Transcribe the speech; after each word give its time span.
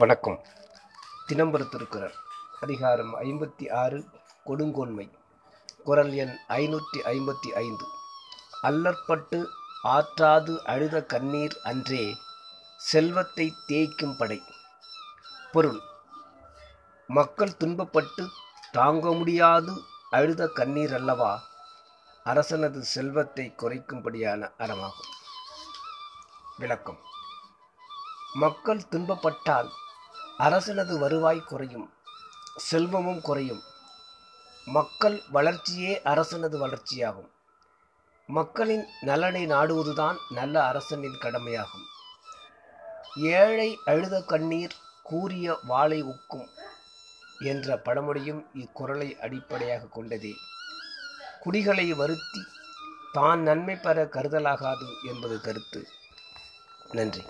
வணக்கம். 0.00 0.44
தினம்பர 1.28 1.68
திருக்குறள் 1.68 2.14
அதிகாரம் 2.60 3.20
ஐம்பத்தி 3.20 3.72
ஆறு 3.72 4.04
கொடுங்கோன்மை. 4.46 5.10
குரல் 5.84 6.12
எண் 6.12 6.38
ஐநூற்றி 6.48 6.98
ஐம்பத்தி 7.04 7.48
ஐந்து. 7.54 7.84
அல்லற்பட்டு 8.62 9.48
ஆற்றாது 9.82 10.64
அழுத 10.64 11.04
கண்ணீர் 11.04 11.56
அன்றே 11.64 12.16
செல்வத்தை 12.76 13.52
தேய்க்கும் 13.68 14.16
படை. 14.18 14.42
பொருள். 15.52 15.80
மக்கள் 17.06 17.56
துன்பப்பட்டு 17.64 18.28
தாங்க 18.72 19.12
முடியாது 19.12 19.82
அழுத 20.10 20.48
கண்ணீர் 20.48 20.94
அல்லவா? 20.94 21.42
அரசனது 22.24 22.78
செல்வத்தை 22.78 23.54
குறைக்கும்படியான 23.58 24.52
அறமாகும். 24.58 25.12
விளக்கம். 26.56 26.98
மக்கள் 28.34 28.82
துன்பப்பட்டால் 28.90 29.68
அரசனது 30.40 30.98
வருவாய் 30.98 31.40
குறையும் 31.40 31.92
செல்வமும் 32.56 33.20
குறையும். 33.20 33.62
மக்கள் 34.64 35.22
வளர்ச்சியே 35.30 36.00
அரசனது 36.04 36.58
வளர்ச்சியாகும். 36.66 37.30
மக்களின் 38.26 38.86
நலனை 39.00 39.46
நாடுவதுதான் 39.46 40.16
நல்ல 40.28 40.64
அரசனின் 40.64 41.18
கடமையாகும். 41.18 41.86
ஏழை 43.16 43.78
அழுத 43.84 44.22
கண்ணீர் 44.22 44.74
கூறிய 45.02 45.58
வாளை 45.66 46.02
உக்கும் 46.02 46.48
என்ற 47.38 47.78
பழமொழியும் 47.78 48.46
இக்குறளை 48.54 49.18
அடிப்படையாக 49.18 49.86
கொண்டதே. 49.86 50.32
குடிகளை 51.40 51.94
வருத்தி 51.94 52.42
தான் 53.12 53.42
நன்மை 53.42 53.76
பெற 53.76 54.04
கருதலாகாது 54.04 54.88
என்பது 55.02 55.40
கருத்து. 55.40 55.88
நன்றி. 56.90 57.22